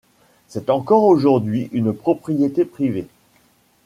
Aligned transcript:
C'est 0.47 0.71
encore 0.71 1.03
aujourd'hui 1.03 1.69
une 1.73 1.93
propriété 1.93 2.65
privée. 2.65 3.05